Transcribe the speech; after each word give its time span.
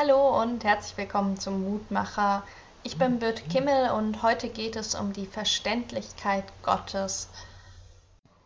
Hallo 0.00 0.40
und 0.40 0.62
herzlich 0.62 0.96
willkommen 0.96 1.40
zum 1.40 1.64
Mutmacher. 1.68 2.44
Ich 2.84 2.98
bin 2.98 3.18
Birte 3.18 3.42
Kimmel 3.42 3.90
und 3.90 4.22
heute 4.22 4.48
geht 4.48 4.76
es 4.76 4.94
um 4.94 5.12
die 5.12 5.26
Verständlichkeit 5.26 6.44
Gottes. 6.62 7.28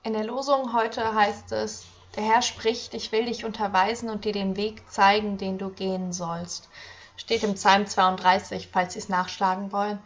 In 0.03 0.15
der 0.15 0.25
Losung 0.25 0.73
heute 0.73 1.15
heißt 1.15 1.53
es, 1.53 1.85
der 2.17 2.23
Herr 2.23 2.41
spricht, 2.41 2.95
ich 2.95 3.13
will 3.13 3.27
dich 3.27 3.45
unterweisen 3.45 4.09
und 4.09 4.25
dir 4.25 4.33
den 4.33 4.57
Weg 4.57 4.91
zeigen, 4.91 5.37
den 5.37 5.59
du 5.59 5.69
gehen 5.69 6.15
sollst. 6.15 6.71
Steht 7.19 7.43
im 7.43 7.53
Psalm 7.53 7.87
32, 7.87 8.71
falls 8.73 8.95
Sie 8.95 9.01
es 9.01 9.11
nachschlagen 9.11 9.73
wollen. 9.73 9.99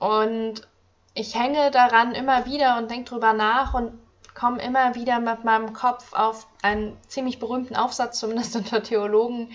Und 0.00 0.66
ich 1.14 1.36
hänge 1.36 1.70
daran 1.70 2.16
immer 2.16 2.44
wieder 2.46 2.76
und 2.76 2.90
denke 2.90 3.10
drüber 3.10 3.34
nach 3.34 3.72
und 3.72 3.96
komme 4.34 4.62
immer 4.62 4.94
wieder 4.94 5.20
mit 5.20 5.44
meinem 5.44 5.72
Kopf 5.72 6.12
auf 6.12 6.46
einen 6.62 6.96
ziemlich 7.06 7.38
berühmten 7.38 7.76
Aufsatz, 7.76 8.18
zumindest 8.18 8.56
unter 8.56 8.82
Theologen, 8.82 9.50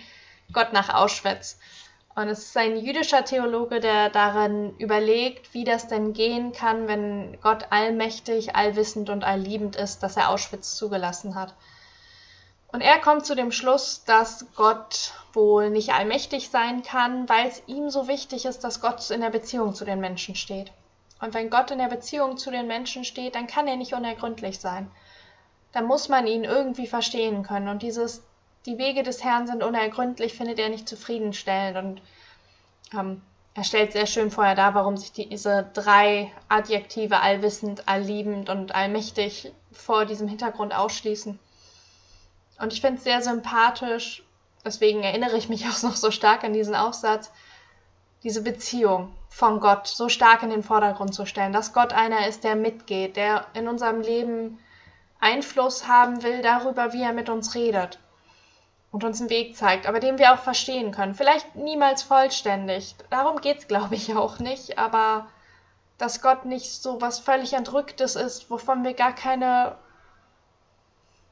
Gott 0.53 0.73
nach 0.73 0.93
Auschwitz. 0.93 1.59
Und 2.15 2.29
es 2.29 2.45
ist 2.45 2.57
ein 2.57 2.77
jüdischer 2.77 3.25
Theologe, 3.25 3.79
der 3.79 4.09
darin 4.09 4.75
überlegt, 4.77 5.53
wie 5.53 5.63
das 5.63 5.87
denn 5.87 6.13
gehen 6.13 6.51
kann, 6.51 6.87
wenn 6.87 7.37
Gott 7.41 7.67
allmächtig, 7.69 8.55
allwissend 8.55 9.11
und 9.11 9.23
allliebend 9.23 9.75
ist, 9.75 10.01
dass 10.01 10.17
er 10.17 10.29
Auschwitz 10.29 10.75
zugelassen 10.75 11.35
hat. 11.35 11.53
Und 12.71 12.81
er 12.81 12.99
kommt 12.99 13.25
zu 13.25 13.35
dem 13.35 13.51
Schluss, 13.51 14.03
dass 14.03 14.47
Gott 14.55 15.13
wohl 15.33 15.69
nicht 15.69 15.93
allmächtig 15.93 16.49
sein 16.49 16.81
kann, 16.81 17.29
weil 17.29 17.47
es 17.47 17.61
ihm 17.67 17.91
so 17.91 18.07
wichtig 18.07 18.45
ist, 18.45 18.63
dass 18.63 18.81
Gott 18.81 19.09
in 19.11 19.21
der 19.21 19.29
Beziehung 19.29 19.75
zu 19.75 19.85
den 19.85 19.99
Menschen 19.99 20.35
steht. 20.35 20.71
Und 21.19 21.33
wenn 21.33 21.49
Gott 21.49 21.71
in 21.71 21.79
der 21.79 21.87
Beziehung 21.87 22.37
zu 22.37 22.51
den 22.51 22.67
Menschen 22.67 23.03
steht, 23.03 23.35
dann 23.35 23.47
kann 23.47 23.67
er 23.67 23.75
nicht 23.75 23.93
unergründlich 23.93 24.59
sein. 24.59 24.91
Dann 25.71 25.85
muss 25.85 26.09
man 26.09 26.27
ihn 26.27 26.43
irgendwie 26.43 26.87
verstehen 26.87 27.43
können. 27.43 27.67
Und 27.67 27.81
dieses, 27.81 28.23
die 28.65 28.77
Wege 28.77 29.03
des 29.03 29.23
Herrn 29.23 29.47
sind 29.47 29.63
unergründlich, 29.63 30.33
findet 30.33 30.59
er 30.59 30.69
nicht 30.69 30.87
zufriedenstellend. 30.87 31.77
Und 31.77 32.01
ähm, 32.97 33.21
er 33.57 33.63
stellt 33.63 33.93
sehr 33.93 34.05
schön 34.05 34.29
vorher 34.29 34.53
dar, 34.53 34.75
warum 34.75 34.97
sich 34.97 35.11
diese 35.11 35.67
drei 35.73 36.31
Adjektive 36.47 37.19
allwissend, 37.19 37.87
allliebend 37.87 38.49
und 38.49 38.75
allmächtig 38.75 39.51
vor 39.71 40.05
diesem 40.05 40.27
Hintergrund 40.27 40.75
ausschließen. 40.75 41.39
Und 42.59 42.73
ich 42.73 42.81
finde 42.81 42.97
es 42.97 43.03
sehr 43.03 43.21
sympathisch, 43.23 44.23
deswegen 44.63 45.01
erinnere 45.01 45.37
ich 45.37 45.49
mich 45.49 45.65
auch 45.67 45.81
noch 45.81 45.95
so 45.95 46.11
stark 46.11 46.43
an 46.43 46.53
diesen 46.53 46.75
Aufsatz, 46.75 47.31
diese 48.23 48.41
Beziehung 48.41 49.13
von 49.29 49.59
Gott 49.59 49.87
so 49.87 50.09
stark 50.09 50.43
in 50.43 50.49
den 50.49 50.63
Vordergrund 50.63 51.13
zu 51.13 51.25
stellen, 51.25 51.53
dass 51.53 51.73
Gott 51.73 51.93
einer 51.93 52.27
ist, 52.27 52.43
der 52.43 52.55
mitgeht, 52.55 53.15
der 53.15 53.45
in 53.53 53.67
unserem 53.67 54.01
Leben 54.01 54.59
Einfluss 55.19 55.87
haben 55.87 56.23
will 56.23 56.41
darüber, 56.41 56.93
wie 56.93 57.03
er 57.03 57.13
mit 57.13 57.29
uns 57.29 57.55
redet 57.55 57.99
und 58.91 59.03
uns 59.03 59.19
einen 59.19 59.29
Weg 59.29 59.55
zeigt, 59.55 59.87
aber 59.87 59.99
den 59.99 60.17
wir 60.17 60.33
auch 60.33 60.39
verstehen 60.39 60.91
können. 60.91 61.15
Vielleicht 61.15 61.55
niemals 61.55 62.03
vollständig. 62.03 62.95
Darum 63.09 63.41
geht 63.41 63.59
es, 63.59 63.67
glaube 63.67 63.95
ich, 63.95 64.15
auch 64.15 64.39
nicht, 64.39 64.77
aber 64.77 65.27
dass 65.97 66.21
Gott 66.21 66.45
nicht 66.45 66.81
so 66.81 67.01
was 67.01 67.19
völlig 67.19 67.53
Entrücktes 67.53 68.15
ist, 68.15 68.49
wovon 68.49 68.83
wir 68.83 68.93
gar 68.93 69.13
keine, 69.13 69.75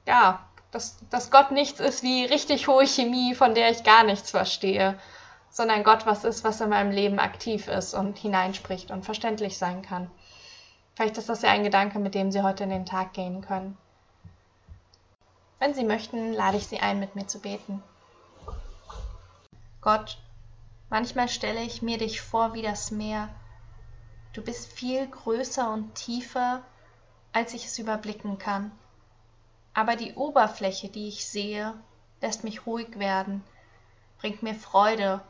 ja, 0.08 0.40
dass, 0.72 0.98
dass 1.10 1.32
Gott 1.32 1.52
nichts 1.52 1.80
ist 1.80 2.04
wie 2.04 2.26
richtig 2.26 2.68
hohe 2.68 2.86
Chemie, 2.86 3.36
von 3.36 3.56
der 3.56 3.70
ich 3.72 3.84
gar 3.84 4.04
nichts 4.04 4.32
verstehe 4.32 5.00
sondern 5.56 5.86
Gott 5.86 6.06
was 6.06 6.26
ist, 6.26 6.44
was 6.44 6.60
in 6.60 6.68
meinem 6.68 6.92
Leben 6.92 7.18
aktiv 7.18 7.70
ist 7.70 7.94
und 7.94 8.18
hineinspricht 8.18 8.92
und 8.92 9.06
verständlich 9.06 9.58
sein 9.58 9.84
kann. 9.84 10.12
Vielleicht 10.96 11.18
ist 11.18 11.30
das 11.30 11.44
ja 11.44 11.50
ein 11.50 11.64
Gedanke, 11.64 11.98
mit 11.98 12.14
dem 12.14 12.30
Sie 12.30 12.44
heute 12.44 12.66
in 12.66 12.72
den 12.72 12.86
Tag 12.86 13.14
gehen 13.14 13.40
können. 13.40 13.78
Wenn 15.58 15.74
Sie 15.74 15.86
möchten, 15.86 16.34
lade 16.34 16.58
ich 16.58 16.68
Sie 16.68 16.82
ein, 16.82 17.00
mit 17.00 17.16
mir 17.16 17.26
zu 17.26 17.40
beten. 17.40 17.82
Gott, 19.80 20.18
manchmal 20.90 21.30
stelle 21.30 21.62
ich 21.62 21.82
mir 21.82 21.98
dich 21.98 22.20
vor 22.20 22.54
wie 22.54 22.62
das 22.62 22.92
Meer. 22.92 23.30
Du 24.34 24.42
bist 24.42 24.70
viel 24.74 25.08
größer 25.08 25.72
und 25.72 25.96
tiefer, 25.96 26.64
als 27.32 27.54
ich 27.54 27.64
es 27.64 27.80
überblicken 27.80 28.38
kann. 28.40 28.74
Aber 29.74 29.96
die 29.96 30.16
Oberfläche, 30.16 30.90
die 30.90 31.08
ich 31.08 31.26
sehe, 31.26 31.74
lässt 32.20 32.44
mich 32.44 32.66
ruhig 32.66 33.00
werden, 33.00 33.42
bringt 34.20 34.44
mir 34.44 34.54
Freude 34.54 35.22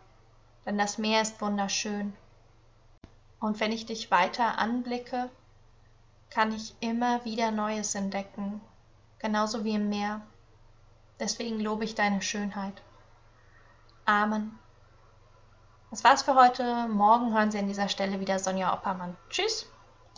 denn 0.66 0.78
das 0.78 0.98
Meer 0.98 1.22
ist 1.22 1.42
wunderschön. 1.42 2.14
Und 3.40 3.60
wenn 3.60 3.72
ich 3.72 3.86
dich 3.86 4.12
weiter 4.12 4.58
anblicke, 4.58 5.30
kann 6.30 6.54
ich 6.54 6.76
immer 6.80 7.24
wieder 7.26 7.52
Neues 7.52 7.96
entdecken, 7.96 8.62
genauso 9.20 9.64
wie 9.64 9.76
im 9.76 9.90
Meer. 9.90 10.22
Deswegen 11.20 11.60
lobe 11.60 11.86
ich 11.86 11.96
deine 11.96 12.22
Schönheit. 12.22 12.82
Amen. 14.06 14.58
Das 15.92 16.04
war's 16.04 16.24
für 16.24 16.36
heute. 16.36 16.88
Morgen 16.88 17.34
hören 17.34 17.52
Sie 17.52 17.60
an 17.60 17.68
dieser 17.68 17.88
Stelle 17.88 18.20
wieder 18.20 18.40
Sonja 18.40 18.74
Oppermann. 18.74 19.16
Tschüss. 19.30 19.68